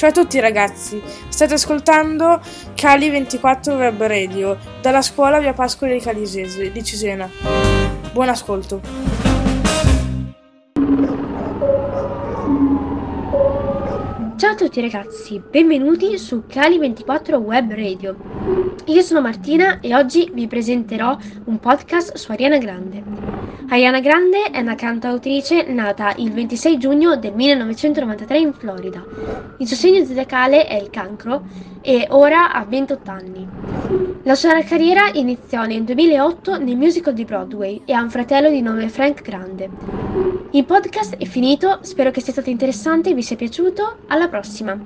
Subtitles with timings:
[0.00, 2.40] Ciao a tutti ragazzi, state ascoltando
[2.74, 7.28] Cali 24 Web Radio dalla scuola Via Pascoli di Calisese di Cesena.
[8.10, 8.80] Buon ascolto.
[14.36, 18.16] Ciao a tutti ragazzi, benvenuti su Cali24 Web Radio.
[18.86, 23.29] Io sono Martina e oggi vi presenterò un podcast su Ariana Grande.
[23.72, 29.04] Ariana Grande è una cantautrice nata il 26 giugno del 1993 in Florida.
[29.58, 31.44] Il suo segno zodiacale è il cancro
[31.80, 33.48] e ora ha 28 anni.
[34.24, 38.60] La sua carriera iniziò nel 2008 nel musical di Broadway e ha un fratello di
[38.60, 39.70] nome Frank Grande.
[40.50, 43.98] Il podcast è finito, spero che sia stato interessante e vi sia piaciuto.
[44.08, 44.76] Alla prossima!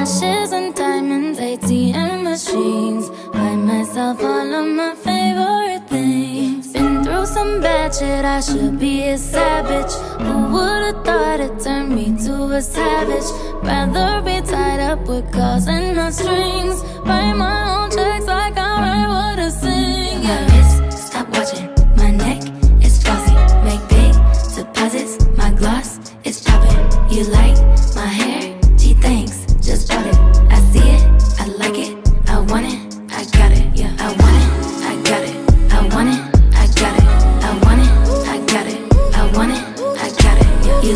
[0.00, 3.10] Tiffany's and diamonds, ATM machines.
[3.34, 6.72] Buy myself all of my favorite things.
[6.72, 9.92] Been through some bad shit, I should be a savage.
[10.24, 13.28] Who would've thought it turned me to a savage?
[13.62, 16.82] Rather be tied up with calls and not strings.
[17.04, 20.22] Write my own checks like I write what I sing.
[20.22, 20.88] Yeah.
[20.88, 21.68] stop watching.
[21.96, 22.40] My neck
[22.82, 23.34] is flossy.
[23.68, 24.14] Make big
[24.56, 25.26] deposits.
[25.36, 26.88] My gloss is popping.
[27.14, 27.79] You like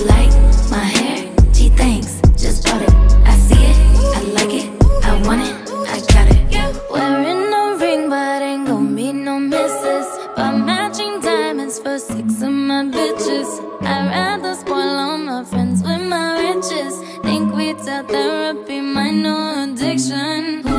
[0.06, 0.33] like
[0.70, 1.33] my hair?
[1.53, 2.20] Gee, thanks.
[2.37, 2.92] Just bought it.
[3.25, 3.77] I see it.
[4.17, 4.69] I like it.
[5.05, 5.55] I want it.
[5.89, 6.91] I got it.
[6.91, 10.06] Wearing no ring, but ain't gon' be no misses.
[10.37, 13.50] But matching diamonds for six of my bitches.
[13.83, 16.95] I'd rather spoil all my friends with my riches.
[17.22, 20.73] Think we tell therapy my new addiction.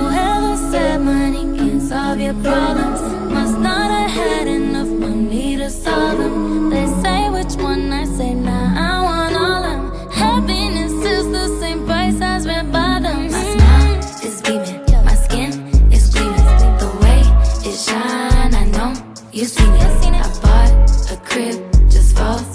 [2.16, 3.02] Solve your problems
[3.34, 6.70] must not have had enough money to solve them.
[6.70, 10.12] They say which one I say nah, I want all them.
[10.12, 13.34] Happiness is the same price as red bottoms.
[13.34, 15.52] My smile is beaming, my skin
[15.92, 16.78] is gleaming.
[16.84, 17.22] The way
[17.70, 18.94] it shine, I know
[19.32, 19.96] you seen it.
[20.16, 21.60] I bought a crib
[21.90, 22.55] just for